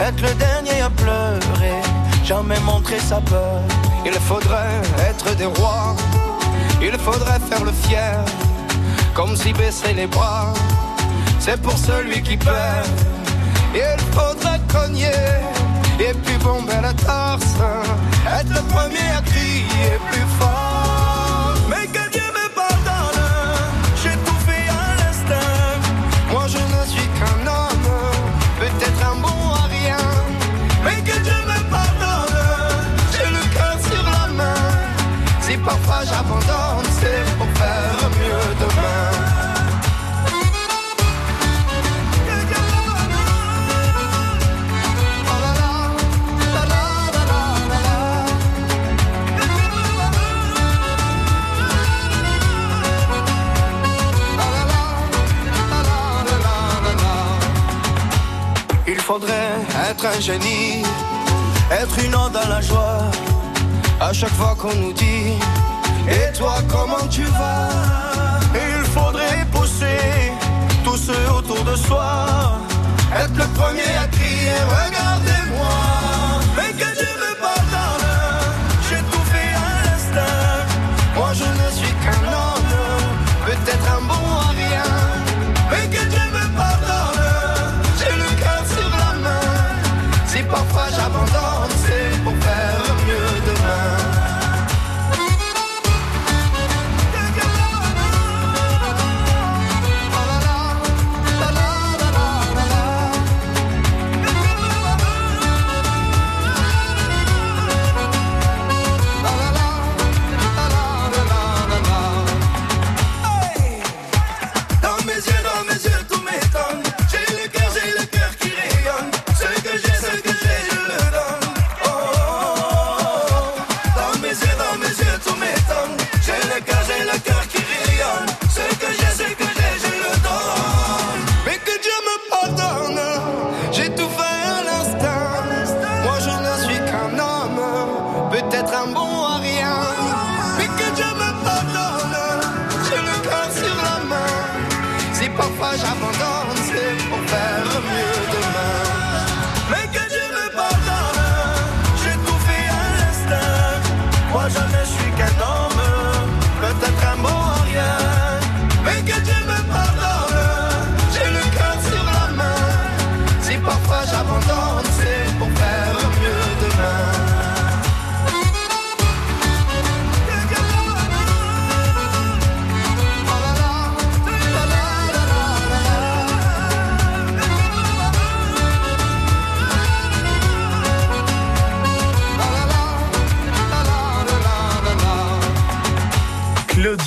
être 0.00 0.20
le 0.20 0.34
dernier 0.34 0.80
à 0.80 0.90
pleurer, 0.90 1.80
jamais 2.24 2.58
montrer 2.60 2.98
sa 2.98 3.20
peur. 3.20 3.60
Il 4.04 4.14
faudrait 4.14 4.82
être 5.08 5.36
des 5.36 5.46
rois, 5.46 5.94
il 6.82 6.98
faudrait 6.98 7.38
faire 7.48 7.64
le 7.64 7.72
fier, 7.72 8.18
comme 9.14 9.36
si 9.36 9.52
baisser 9.52 9.94
les 9.94 10.08
bras, 10.08 10.52
c'est 11.38 11.60
pour 11.62 11.78
celui 11.78 12.20
qui 12.20 12.36
perd. 12.36 12.88
Il 13.74 14.00
faudrait 14.12 14.51
et 14.74 16.14
puis 16.24 16.36
bomber 16.38 16.80
la 16.80 16.92
torse. 16.94 17.56
Être 18.26 18.48
le 18.48 18.62
premier 18.72 19.08
à 19.16 19.22
crier 19.22 19.92
plus 20.10 20.26
fort. 20.38 21.54
Mais 21.68 21.86
que 21.86 22.10
Dieu 22.10 22.28
me 22.38 22.48
pardonne, 22.54 23.22
j'ai 24.02 24.16
tout 24.26 24.40
fait 24.46 24.68
à 24.68 24.96
l'instinct. 24.98 25.80
Moi 26.30 26.46
je 26.48 26.58
ne 26.58 26.86
suis 26.86 27.08
qu'un 27.18 27.46
homme, 27.46 27.90
peut-être 28.60 29.02
un 29.10 29.16
bon 29.16 29.54
à 29.62 29.66
rien. 29.78 30.04
Mais 30.84 31.00
que 31.02 31.18
Dieu 31.18 31.40
me 31.52 31.60
pardonne, 31.70 32.36
j'ai 33.12 33.30
le 33.38 33.44
cœur 33.54 33.76
sur 33.90 34.04
la 34.10 34.26
main. 34.32 34.54
Si 35.40 35.56
parfois 35.56 36.02
j'abandonne, 36.04 36.88
c'est 37.00 37.24
pour 37.36 37.50
faire 37.58 38.10
mieux 38.20 38.54
demain. 38.60 39.51
Être 59.90 60.06
un 60.06 60.20
génie, 60.20 60.82
être 61.70 61.98
une 62.04 62.14
onde 62.14 62.32
dans 62.32 62.48
la 62.48 62.60
joie. 62.60 63.10
À 64.00 64.12
chaque 64.12 64.32
fois 64.34 64.54
qu'on 64.56 64.74
nous 64.74 64.92
dit, 64.92 65.34
et 66.08 66.32
toi 66.36 66.54
comment 66.68 67.06
tu 67.10 67.24
vas? 67.24 67.68
Il 68.54 68.84
faudrait 68.90 69.31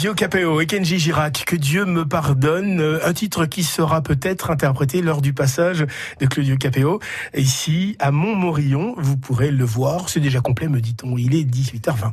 Claudio 0.06 0.14
Capéo 0.14 0.62
et 0.62 0.68
Kenji 0.68 1.00
Girac, 1.00 1.46
que 1.48 1.56
Dieu 1.56 1.84
me 1.84 2.08
pardonne, 2.08 2.80
euh, 2.80 3.00
un 3.04 3.14
titre 3.14 3.48
qui 3.48 3.64
sera 3.64 4.04
peut-être 4.04 4.52
interprété 4.52 5.02
lors 5.02 5.20
du 5.20 5.34
passage 5.34 5.84
de 6.20 6.26
Claudio 6.28 6.58
Capéo. 6.58 7.00
Ici, 7.36 7.96
à 7.98 8.12
Montmorillon, 8.12 8.94
vous 9.00 9.18
pourrez 9.18 9.50
le 9.50 9.66
voir, 9.66 10.10
c'est 10.10 10.20
déjà 10.20 10.42
complet, 10.42 10.68
me 10.68 10.80
dit-on, 10.80 11.18
il 11.18 11.34
est 11.34 11.44
18h20. 11.44 12.12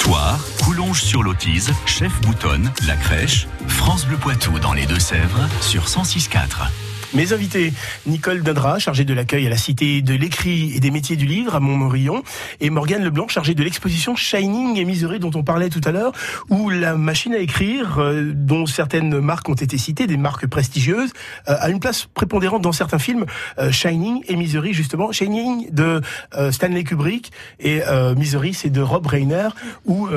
Toire, 0.00 0.38
Coulonges 0.62 1.00
sur 1.00 1.22
l'Autise, 1.22 1.72
Chef 1.86 2.20
Boutonne, 2.20 2.70
La 2.86 2.96
Crèche, 2.96 3.48
France 3.66 4.04
Bleu 4.04 4.18
Poitou 4.18 4.58
dans 4.58 4.74
les 4.74 4.84
Deux-Sèvres 4.84 5.48
sur 5.62 5.86
106.4. 5.86 6.87
Mes 7.14 7.32
invités, 7.32 7.72
Nicole 8.06 8.42
Dindra, 8.42 8.78
chargée 8.78 9.04
de 9.04 9.14
l'accueil 9.14 9.46
à 9.46 9.50
la 9.50 9.56
Cité 9.56 10.02
de 10.02 10.14
l'écrit 10.14 10.74
et 10.76 10.80
des 10.80 10.90
métiers 10.90 11.16
du 11.16 11.24
livre 11.24 11.54
à 11.54 11.60
Montmorillon, 11.60 12.22
et 12.60 12.68
Morgane 12.68 13.02
Leblanc, 13.02 13.28
chargée 13.28 13.54
de 13.54 13.62
l'exposition 13.64 14.14
Shining 14.14 14.76
et 14.76 14.84
Misery 14.84 15.18
dont 15.18 15.30
on 15.34 15.42
parlait 15.42 15.70
tout 15.70 15.80
à 15.84 15.90
l'heure, 15.90 16.12
où 16.50 16.68
la 16.68 16.96
machine 16.96 17.32
à 17.32 17.38
écrire, 17.38 17.98
euh, 17.98 18.32
dont 18.34 18.66
certaines 18.66 19.20
marques 19.20 19.48
ont 19.48 19.54
été 19.54 19.78
citées, 19.78 20.06
des 20.06 20.18
marques 20.18 20.46
prestigieuses, 20.46 21.10
euh, 21.48 21.56
a 21.58 21.70
une 21.70 21.80
place 21.80 22.04
prépondérante 22.12 22.60
dans 22.60 22.72
certains 22.72 22.98
films. 22.98 23.24
Euh, 23.58 23.72
Shining 23.72 24.22
et 24.28 24.36
Misery, 24.36 24.74
justement. 24.74 25.10
Shining 25.10 25.70
de 25.72 26.02
Stanley 26.50 26.84
Kubrick 26.84 27.32
et 27.60 27.80
Misery, 28.16 28.52
c'est 28.54 28.70
de 28.70 28.80
Rob 28.80 29.06
Reiner, 29.06 29.48
où 29.86 30.08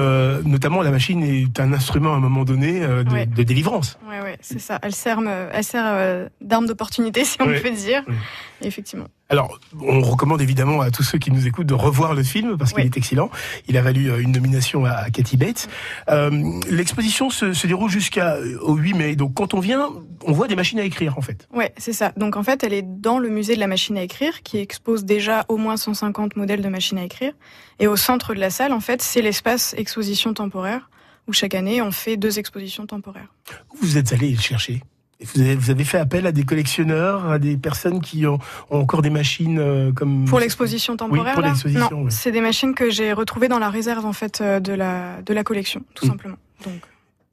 notamment 0.45 0.81
la 0.81 0.91
machine 0.91 1.23
est 1.23 1.59
un 1.59 1.73
instrument 1.73 2.13
à 2.13 2.17
un 2.17 2.19
moment 2.19 2.43
donné 2.43 2.79
de, 2.81 3.11
Ouais. 3.11 3.25
de 3.25 3.43
délivrance. 3.43 3.97
Ouais, 4.09 4.21
ouais, 4.21 4.37
c'est 4.41 4.59
ça. 4.59 4.79
Elle 4.81 4.93
sert, 4.93 5.19
elle 5.53 5.63
sert 5.63 6.27
d'arme 6.41 6.65
si 6.89 7.37
on 7.39 7.45
peut 7.45 7.71
dire. 7.71 8.03
Effectivement. 8.63 9.07
Alors, 9.29 9.59
on 9.81 10.01
recommande 10.01 10.41
évidemment 10.41 10.81
à 10.81 10.91
tous 10.91 11.03
ceux 11.03 11.17
qui 11.17 11.31
nous 11.31 11.47
écoutent 11.47 11.65
de 11.67 11.73
revoir 11.73 12.13
le 12.13 12.21
film 12.23 12.57
parce 12.57 12.73
qu'il 12.73 12.83
Oui. 12.83 12.89
est 12.93 12.97
excellent. 12.97 13.31
Il 13.67 13.77
a 13.77 13.81
valu 13.81 14.11
euh, 14.11 14.19
une 14.21 14.31
nomination 14.33 14.85
à 14.85 15.09
Cathy 15.09 15.37
Bates. 15.37 15.67
Euh, 16.09 16.29
L'exposition 16.69 17.29
se, 17.29 17.53
se 17.53 17.65
déroule 17.65 17.89
jusqu'à 17.89 18.35
euh, 18.35 18.57
au 18.61 18.75
8 18.75 18.93
mai. 18.93 19.15
Donc, 19.15 19.33
quand 19.33 19.53
on 19.53 19.59
vient, 19.59 19.89
on 20.25 20.31
voit 20.33 20.47
des 20.47 20.55
machines 20.55 20.79
à 20.79 20.83
écrire 20.83 21.17
en 21.17 21.21
fait. 21.21 21.47
Ouais, 21.53 21.73
c'est 21.77 21.93
ça. 21.93 22.11
Donc 22.17 22.35
en 22.35 22.43
fait, 22.43 22.63
elle 22.63 22.73
est 22.73 22.83
dans 22.85 23.17
le 23.19 23.29
musée 23.29 23.55
de 23.55 23.59
la 23.61 23.67
machine 23.67 23.97
à 23.97 24.03
écrire, 24.03 24.43
qui 24.43 24.57
expose 24.59 25.05
déjà 25.05 25.45
au 25.47 25.57
moins 25.57 25.77
150 25.77 26.35
modèles 26.35 26.61
de 26.61 26.69
machines 26.69 26.97
à 26.99 27.03
écrire. 27.03 27.33
Et 27.79 27.87
au 27.87 27.95
centre 27.95 28.35
de 28.35 28.39
la 28.39 28.49
salle, 28.49 28.73
en 28.73 28.79
fait, 28.81 29.01
c'est 29.01 29.21
l'espace 29.21 29.73
exposition 29.77 30.33
temporaire, 30.35 30.89
où 31.27 31.33
chaque 31.33 31.55
année, 31.55 31.81
on 31.81 31.91
fait 31.91 32.17
deux 32.17 32.37
expositions 32.37 32.85
temporaires. 32.85 33.33
Vous 33.81 33.97
êtes 33.97 34.11
allé 34.13 34.29
le 34.31 34.39
chercher? 34.41 34.83
Vous 35.23 35.41
avez, 35.41 35.55
vous 35.55 35.69
avez 35.69 35.83
fait 35.83 35.97
appel 35.97 36.25
à 36.27 36.31
des 36.31 36.43
collectionneurs, 36.43 37.29
à 37.29 37.39
des 37.39 37.57
personnes 37.57 38.01
qui 38.01 38.25
ont, 38.25 38.39
ont 38.69 38.79
encore 38.79 39.01
des 39.01 39.09
machines 39.09 39.59
euh, 39.59 39.91
comme 39.91 40.25
Pour 40.25 40.39
l'exposition 40.39 40.95
temporaire, 40.97 41.33
pour 41.33 41.43
l'exposition, 41.43 41.89
non, 41.91 42.03
ouais. 42.03 42.11
c'est 42.11 42.31
des 42.31 42.41
machines 42.41 42.73
que 42.73 42.89
j'ai 42.89 43.13
retrouvées 43.13 43.47
dans 43.47 43.59
la 43.59 43.69
réserve 43.69 44.05
en 44.05 44.13
fait 44.13 44.41
euh, 44.41 44.59
de 44.59 44.73
la 44.73 45.21
de 45.21 45.33
la 45.33 45.43
collection, 45.43 45.81
tout 45.95 46.05
Mm. 46.05 46.09
simplement. 46.09 46.37
Donc 46.65 46.81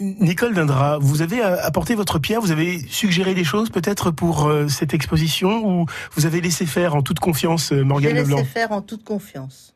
Nicole 0.01 0.55
Dindra, 0.55 0.99
vous 1.01 1.23
avez 1.23 1.43
euh, 1.43 1.57
apporté 1.65 1.97
votre 1.97 2.21
pierre, 2.21 2.41
vous 2.41 2.53
avez 2.53 2.79
suggéré 2.89 3.35
des 3.35 3.43
choses 3.43 3.69
peut-être 3.71 4.13
pour 4.13 4.47
euh, 4.47 4.69
cette 4.69 4.95
exposition 4.95 5.67
ou 5.67 5.87
vous 6.15 6.25
avez 6.25 6.41
laissé 6.41 6.67
faire 6.67 6.95
en 6.95 7.03
toute 7.03 7.19
confiance 7.19 7.73
euh, 7.73 7.79
J'ai 7.79 7.85
Morgane 7.85 8.13
laissé 8.15 8.31
Leblanc? 8.31 8.45
faire 8.45 8.71
en 8.71 8.81
toute 8.81 9.03
confiance. 9.03 9.75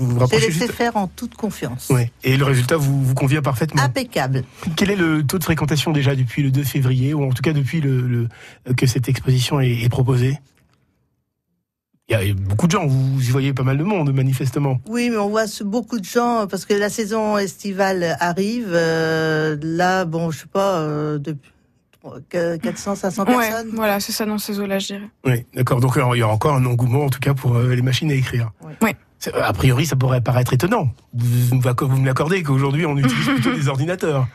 Vous 0.00 0.06
vous 0.06 0.14
J'ai 0.14 0.18
rapprochez 0.20 0.46
laissé 0.46 0.58
juste 0.60 0.72
faire 0.72 0.96
en 0.96 1.06
toute 1.06 1.34
confiance. 1.34 1.88
Ouais. 1.90 2.10
Et 2.24 2.36
le 2.36 2.44
résultat 2.44 2.76
vous, 2.76 3.04
vous 3.04 3.14
convient 3.14 3.42
parfaitement. 3.42 3.82
Impeccable. 3.82 4.42
Quel 4.76 4.90
est 4.90 4.96
le 4.96 5.22
taux 5.24 5.38
de 5.38 5.44
fréquentation 5.44 5.92
déjà 5.92 6.16
depuis 6.16 6.42
le 6.42 6.50
2 6.50 6.64
février, 6.64 7.14
ou 7.14 7.22
en 7.24 7.30
tout 7.30 7.42
cas 7.42 7.52
depuis 7.52 7.80
le, 7.80 8.00
le- 8.00 8.28
que 8.74 8.86
cette 8.86 9.08
exposition 9.08 9.60
est, 9.60 9.82
est 9.82 9.88
proposée? 9.88 10.38
Il 12.08 12.26
y 12.26 12.30
a 12.30 12.34
beaucoup 12.34 12.66
de 12.66 12.72
gens, 12.72 12.86
vous 12.88 13.20
y 13.24 13.30
voyez 13.30 13.52
pas 13.52 13.62
mal 13.62 13.78
de 13.78 13.84
monde 13.84 14.12
manifestement. 14.12 14.80
Oui, 14.88 15.10
mais 15.10 15.16
on 15.18 15.28
voit 15.28 15.44
beaucoup 15.64 16.00
de 16.00 16.04
gens 16.04 16.48
parce 16.50 16.64
que 16.64 16.74
la 16.74 16.88
saison 16.90 17.38
estivale 17.38 18.16
arrive. 18.18 18.70
euh, 18.72 19.56
là, 19.62 20.04
bon, 20.06 20.32
je 20.32 20.40
sais 20.40 20.46
pas, 20.52 20.78
euh, 20.80 21.18
depuis 21.18 21.52
400, 22.30 22.96
500 22.96 23.24
ouais, 23.26 23.36
personnes. 23.36 23.70
voilà, 23.74 24.00
c'est 24.00 24.10
ça 24.10 24.24
dans 24.26 24.38
ces 24.38 24.58
eaux-là, 24.58 24.80
je 24.80 24.86
dirais. 24.88 25.08
Oui, 25.24 25.44
d'accord. 25.54 25.80
Donc 25.80 25.92
il 26.14 26.18
y 26.18 26.22
a 26.22 26.28
encore 26.28 26.56
un 26.56 26.64
engouement 26.64 27.04
en 27.04 27.10
tout 27.10 27.20
cas 27.20 27.34
pour 27.34 27.54
euh, 27.56 27.74
les 27.76 27.82
machines 27.82 28.10
à 28.10 28.14
écrire. 28.14 28.50
Oui. 28.64 28.72
Oui. 28.82 28.90
C'est- 29.20 29.34
A 29.34 29.52
priori, 29.52 29.86
ça 29.86 29.94
pourrait 29.96 30.20
paraître 30.22 30.52
étonnant. 30.52 30.88
Vous, 31.14 31.54
me 31.56 32.04
l'accordez 32.06 32.42
qu'aujourd'hui 32.42 32.86
on 32.86 32.96
utilise 32.96 33.26
plutôt 33.34 33.52
des 33.54 33.68
ordinateurs. 33.68 34.26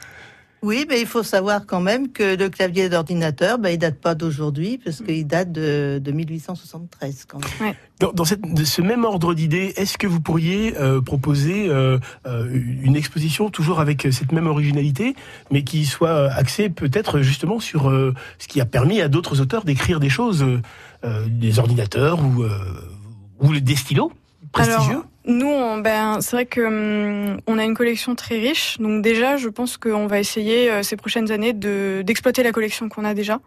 Oui, 0.61 0.85
mais 0.89 0.99
il 0.99 1.05
faut 1.05 1.21
savoir 1.21 1.67
quand 1.67 1.81
même 1.81 2.11
que 2.11 2.35
le 2.35 2.49
clavier 2.49 2.89
d'ordinateur, 2.89 3.59
ben, 3.59 3.69
il 3.69 3.77
date 3.77 3.99
pas 4.01 4.15
d'aujourd'hui, 4.15 4.79
parce 4.83 5.01
qu'il 5.03 5.27
date 5.27 5.51
de, 5.51 5.99
de 6.03 6.11
1873 6.11 7.25
quand 7.27 7.37
même. 7.61 7.75
Dans, 7.99 8.11
dans 8.13 8.25
cette, 8.25 8.41
de 8.41 8.63
ce 8.63 8.81
même 8.81 9.05
ordre 9.05 9.35
d'idée, 9.35 9.73
est-ce 9.75 9.97
que 9.99 10.07
vous 10.07 10.21
pourriez 10.21 10.75
euh, 10.79 11.01
proposer 11.01 11.67
euh, 11.69 11.99
euh, 12.25 12.49
une 12.81 12.95
exposition 12.95 13.51
toujours 13.51 13.79
avec 13.79 14.07
cette 14.11 14.31
même 14.31 14.47
originalité, 14.47 15.15
mais 15.51 15.63
qui 15.63 15.85
soit 15.85 16.09
euh, 16.09 16.29
axée 16.35 16.69
peut-être 16.69 17.19
justement 17.21 17.59
sur 17.59 17.89
euh, 17.91 18.15
ce 18.39 18.47
qui 18.47 18.59
a 18.59 18.65
permis 18.65 19.01
à 19.01 19.07
d'autres 19.07 19.41
auteurs 19.41 19.65
d'écrire 19.65 19.99
des 19.99 20.09
choses, 20.09 20.41
euh, 20.41 20.61
euh, 21.03 21.25
des 21.29 21.59
ordinateurs 21.59 22.19
ou, 22.25 22.41
euh, 22.43 22.49
ou 23.39 23.53
des 23.55 23.75
stylos? 23.75 24.11
Prestigieux 24.51 24.91
Alors, 24.91 25.05
nous, 25.25 25.47
on- 25.47 25.77
ben, 25.79 26.19
c'est 26.21 26.35
vrai 26.35 26.45
que 26.45 26.61
hum, 26.61 27.39
on 27.47 27.57
a 27.57 27.63
une 27.63 27.73
collection 27.73 28.15
très 28.15 28.37
riche. 28.39 28.77
Donc 28.79 29.01
déjà, 29.01 29.37
je 29.37 29.49
pense 29.49 29.77
qu'on 29.77 30.07
va 30.07 30.19
essayer 30.19 30.69
euh, 30.69 30.83
ces 30.83 30.95
prochaines 30.97 31.31
années 31.31 31.53
de 31.53 32.01
d'exploiter 32.05 32.43
la 32.43 32.51
collection 32.51 32.89
qu'on 32.89 33.05
a 33.05 33.13
déjà, 33.13 33.39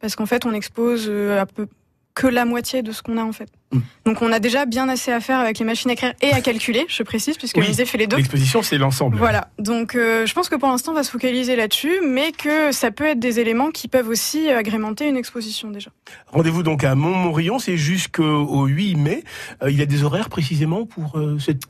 parce 0.00 0.14
qu'en 0.16 0.26
fait, 0.26 0.46
on 0.46 0.52
expose 0.52 1.06
euh, 1.08 1.40
à 1.40 1.46
peu 1.46 1.66
que 2.14 2.26
la 2.28 2.44
moitié 2.44 2.82
de 2.82 2.92
ce 2.92 3.02
qu'on 3.02 3.16
a 3.18 3.24
en 3.24 3.32
fait. 3.32 3.48
Mm. 3.74 3.80
Donc 4.06 4.22
on 4.22 4.32
a 4.32 4.38
déjà 4.38 4.66
bien 4.66 4.88
assez 4.88 5.12
à 5.12 5.20
faire 5.20 5.38
avec 5.40 5.58
les 5.58 5.64
machines 5.64 5.90
à 5.90 5.94
écrire 5.94 6.12
et 6.22 6.32
à 6.32 6.40
calculer, 6.40 6.84
je 6.88 7.02
précise, 7.02 7.36
puisque 7.36 7.56
Oui. 7.56 7.62
le 7.62 7.68
musée 7.68 7.84
fait 7.84 7.98
les 7.98 8.06
deux. 8.06 8.16
L'exposition, 8.16 8.62
c'est 8.62 8.78
l'ensemble. 8.78 9.16
Voilà, 9.16 9.48
donc 9.58 9.94
euh, 9.94 10.26
je 10.26 10.34
pense 10.34 10.48
que 10.48 10.56
pour 10.56 10.68
l'instant 10.68 10.92
on 10.92 10.94
va 10.94 11.02
se 11.02 11.10
focaliser 11.10 11.56
là-dessus, 11.56 11.92
mais 12.06 12.32
que 12.32 12.72
ça 12.72 12.90
peut 12.90 13.04
être 13.06 13.18
des 13.20 13.40
éléments 13.40 13.70
qui 13.70 13.88
peuvent 13.88 14.08
aussi 14.08 14.48
agrémenter 14.50 15.08
une 15.08 15.16
exposition 15.16 15.70
déjà. 15.70 15.90
Rendez-vous 16.32 16.62
donc 16.62 16.84
à 16.84 16.94
Montmorillon, 16.94 17.58
c'est 17.58 17.76
jusqu'au 17.76 18.66
8 18.66 18.96
mai. 18.96 19.24
Euh, 19.62 19.70
il 19.70 19.78
y 19.78 19.82
a 19.82 19.86
des 19.86 20.04
horaires 20.04 20.28
précisément 20.28 20.86
pour 20.86 21.18
euh, 21.18 21.38
cette. 21.38 21.62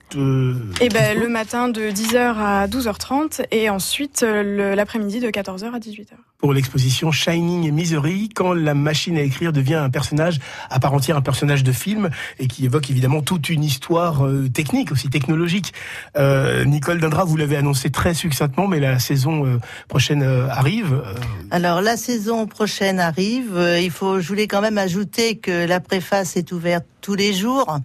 Et 0.81 0.89
ben 0.89 1.19
le 1.19 1.29
matin 1.29 1.69
de 1.69 1.83
10h 1.83 2.35
à 2.39 2.67
12h30 2.67 3.47
et 3.51 3.71
ensuite 3.71 4.23
l'après-midi 4.23 5.21
de 5.21 5.29
14h 5.29 5.73
à 5.73 5.79
18h. 5.79 6.13
Pour 6.39 6.53
l'exposition 6.53 7.11
Shining 7.11 7.71
Misery, 7.73 8.29
quand 8.35 8.53
la 8.53 8.75
machine 8.75 9.17
à 9.17 9.23
écrire 9.23 9.53
devient 9.53 9.75
un 9.77 9.89
personnage 9.89 10.41
à 10.69 10.79
part 10.79 10.93
entière, 10.93 11.17
un 11.17 11.23
personnage 11.23 11.65
de 11.65 11.73
film, 11.73 11.94
et 12.39 12.47
qui 12.47 12.65
évoque 12.65 12.91
évidemment 12.91 13.23
toute 13.23 13.49
une 13.49 13.65
histoire 13.65 14.27
euh, 14.27 14.49
technique, 14.49 14.93
aussi 14.93 15.09
technologique. 15.09 15.73
Euh, 16.17 16.65
Nicole 16.65 17.01
Dindra, 17.01 17.25
vous 17.25 17.37
l'avez 17.37 17.57
annoncé 17.57 17.91
très 17.91 18.15
succinctement, 18.15 18.69
mais 18.69 18.81
la 18.81 18.99
saison 18.99 19.47
euh, 19.47 19.59
prochaine 19.89 20.23
euh, 20.23 20.49
arrive. 20.49 20.93
Euh, 20.93 21.15
Alors 21.51 21.81
la 21.81 21.97
saison 21.97 22.47
prochaine 22.47 23.01
arrive. 23.01 23.59
Il 23.81 23.91
faut, 23.91 24.21
je 24.21 24.29
voulais 24.29 24.47
quand 24.47 24.61
même 24.61 24.79
ajouter 24.79 25.37
que 25.37 25.67
la 25.67 25.81
préface 25.81 26.37
est 26.37 26.53
ouverte 26.53 26.85
tous 27.01 27.15
les 27.15 27.33
jours, 27.33 27.79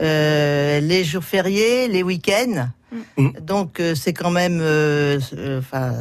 euh, 0.00 0.80
les 0.80 1.04
jours 1.04 1.24
fériés, 1.24 1.88
les 1.88 2.02
week-ends. 2.02 2.68
Mm. 3.16 3.28
Donc 3.40 3.80
euh, 3.80 3.94
c'est 3.94 4.12
quand 4.12 4.30
même, 4.30 4.58
euh, 4.60 5.20
euh, 5.36 5.60
enfin, 5.60 5.94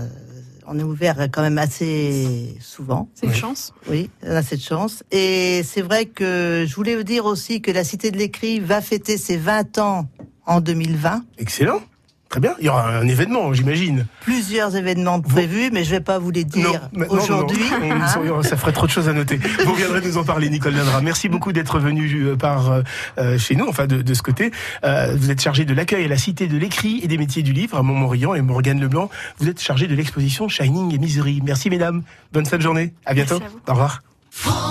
on 0.72 0.78
est 0.80 0.84
ouvert 0.84 1.18
quand 1.32 1.42
même 1.42 1.58
assez 1.58 2.56
souvent. 2.62 3.10
C'est 3.16 3.26
une 3.26 3.32
Oui. 3.32 3.38
chance. 3.38 3.74
Oui, 3.90 4.10
on 4.24 4.36
a 4.36 4.44
cette 4.44 4.62
chance. 4.62 5.04
Et 5.12 5.62
c'est 5.64 5.82
vrai 5.82 6.06
que 6.06 6.66
je 6.68 6.76
voulais 6.76 6.96
vous 6.96 7.04
dire 7.04 7.26
aussi 7.26 7.62
que 7.62 7.72
la 7.72 7.84
Cité 7.84 8.12
de 8.12 8.18
l'écrit 8.18 8.60
va 8.60 8.80
fêter 8.82 9.18
ses 9.18 9.38
20 9.38 9.78
ans 9.80 10.08
en 10.46 10.62
2020. 10.62 11.24
excellent. 11.40 11.82
Très 12.30 12.40
bien. 12.40 12.54
Il 12.60 12.66
y 12.66 12.70
aura 12.70 12.88
un 12.88 13.08
événement, 13.08 13.52
j'imagine. 13.54 14.06
Plusieurs 14.22 14.76
événements 14.76 15.20
prévus, 15.20 15.72
mais 15.74 15.84
je 15.84 15.90
vais 15.90 16.00
pas 16.00 16.20
vous 16.20 16.30
les 16.30 16.44
dire 16.44 16.88
aujourd'hui. 17.10 17.58
hein. 17.74 18.44
Ça 18.44 18.56
ferait 18.56 18.72
trop 18.72 18.86
de 18.86 18.92
choses 18.92 19.10
à 19.10 19.14
noter. 19.14 19.38
Vous 19.66 19.72
reviendrez 19.72 20.02
nous 20.02 20.18
en 20.18 20.24
parler, 20.24 20.48
Nicole 20.52 20.76
Dindra. 20.76 21.02
Merci 21.02 21.28
beaucoup 21.28 21.52
d'être 21.54 21.80
venu 21.80 22.08
euh, 22.26 22.36
par 22.36 22.72
euh, 22.72 22.82
euh, 23.18 23.40
chez 23.40 23.56
nous, 23.56 23.68
enfin 23.68 23.88
de, 23.88 24.04
de 24.04 24.14
ce 24.14 24.22
côté. 24.22 24.52
Euh, 24.84 25.16
vous 25.18 25.32
êtes 25.32 25.42
chargé 25.42 25.66
de 25.66 25.74
l'accueil 25.74 26.06
à 26.06 26.08
la 26.08 26.18
Cité 26.18 26.46
de 26.46 26.58
l'écrit 26.58 27.00
et 27.04 27.08
des 27.08 27.18
métiers 27.18 27.42
du 27.42 27.52
livre 27.52 27.78
à 27.78 27.82
Montmorillon 27.82 28.36
et 28.36 28.42
Morgane 28.42 28.80
Leblanc. 28.80 29.10
Vous 29.40 29.50
êtes 29.50 29.60
chargé 29.60 29.88
de 29.88 29.96
l'exposition 29.96 30.48
Shining 30.48 30.94
et 30.94 31.00
Misery. 31.00 31.42
Merci 31.44 31.72
mesdames. 31.72 32.04
Bonne 32.32 32.46
fin 32.46 32.58
de 32.58 32.62
journée. 32.62 32.94
À 33.08 33.16
bientôt. 33.16 33.40
Merci 33.40 33.46
à 33.46 33.58
vous. 33.58 33.62
Au 33.68 33.72
revoir. 33.74 34.69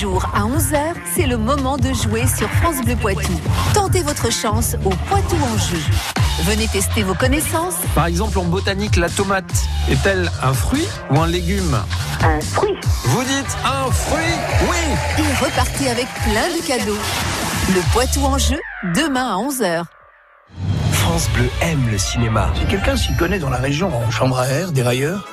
Jours 0.00 0.26
à 0.34 0.40
11h, 0.40 0.94
c'est 1.14 1.26
le 1.26 1.38
moment 1.38 1.78
de 1.78 1.92
jouer 1.94 2.26
sur 2.26 2.50
France 2.50 2.84
Bleu 2.84 2.96
Poitou. 2.96 3.32
Tentez 3.72 4.02
votre 4.02 4.30
chance 4.30 4.76
au 4.84 4.90
Poitou 4.90 5.36
en 5.36 5.56
jeu. 5.56 5.78
Venez 6.42 6.68
tester 6.68 7.02
vos 7.02 7.14
connaissances 7.14 7.76
Par 7.94 8.06
exemple, 8.06 8.38
en 8.38 8.44
botanique, 8.44 8.96
la 8.96 9.08
tomate 9.08 9.44
est-elle 9.90 10.30
un 10.42 10.52
fruit 10.52 10.86
ou 11.10 11.20
un 11.20 11.26
légume? 11.26 11.78
Un 12.22 12.40
fruit. 12.42 12.76
Vous 13.04 13.22
dites 13.22 13.56
un 13.64 13.90
fruit 13.90 14.20
Oui 14.68 14.76
et 15.18 15.44
repartez 15.44 15.88
avec 15.88 16.06
plein 16.24 16.48
de 16.48 16.66
cadeaux. 16.66 16.98
Le 17.74 17.92
Poitou 17.92 18.20
en 18.20 18.36
jeu, 18.36 18.60
demain 18.94 19.30
à 19.30 19.36
11h. 19.36 19.84
France 20.92 21.30
Bleu 21.30 21.48
aime 21.62 21.88
le 21.90 21.96
cinéma. 21.96 22.50
Si 22.54 22.66
quelqu'un 22.66 22.96
s'y 22.96 23.16
connaît 23.16 23.38
dans 23.38 23.50
la 23.50 23.58
région 23.58 23.90
en 23.96 24.10
chambre 24.10 24.38
à 24.38 24.46
air, 24.48 24.72
dérailleur, 24.72 25.26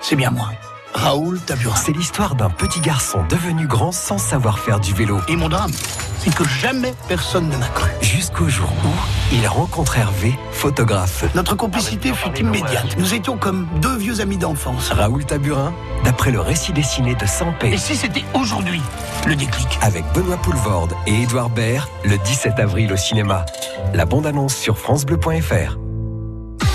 c'est 0.00 0.16
bien 0.16 0.30
moi. 0.30 0.50
Raoul 0.94 1.40
Taburin. 1.40 1.76
C'est 1.76 1.92
l'histoire 1.92 2.34
d'un 2.34 2.50
petit 2.50 2.80
garçon 2.80 3.20
devenu 3.28 3.66
grand 3.66 3.92
sans 3.92 4.18
savoir 4.18 4.58
faire 4.58 4.80
du 4.80 4.92
vélo. 4.92 5.20
Et 5.28 5.36
mon 5.36 5.48
drame, 5.48 5.70
c'est 6.18 6.34
que 6.34 6.44
jamais 6.44 6.94
personne 7.08 7.48
ne 7.48 7.56
m'a 7.56 7.68
cru. 7.68 7.90
Jusqu'au 8.02 8.48
jour 8.48 8.68
où 8.84 9.34
il 9.34 9.46
rencontre 9.46 9.98
Hervé, 9.98 10.34
photographe. 10.52 11.24
Notre 11.34 11.54
complicité 11.54 12.12
fut 12.12 12.36
immédiate. 12.38 12.96
Nous 12.98 13.14
étions 13.14 13.36
comme 13.36 13.68
deux 13.80 13.96
vieux 13.96 14.20
amis 14.20 14.36
d'enfance. 14.36 14.90
Raoul 14.90 15.24
Taburin, 15.24 15.72
d'après 16.04 16.30
le 16.30 16.40
récit 16.40 16.72
dessiné 16.72 17.14
de 17.14 17.26
Sampé. 17.26 17.68
Et 17.72 17.78
si 17.78 17.96
c'était 17.96 18.24
aujourd'hui 18.34 18.82
le 19.26 19.36
déclic 19.36 19.78
Avec 19.82 20.04
Benoît 20.14 20.38
Poulvorde 20.38 20.94
et 21.06 21.22
Édouard 21.22 21.50
Baird, 21.50 21.88
le 22.04 22.18
17 22.18 22.58
avril 22.58 22.92
au 22.92 22.96
cinéma. 22.96 23.46
La 23.94 24.04
bande-annonce 24.06 24.56
sur 24.56 24.78
FranceBleu.fr. 24.78 25.78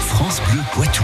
France 0.07 0.41
Bleu 0.49 0.61
Poitou. 0.73 1.03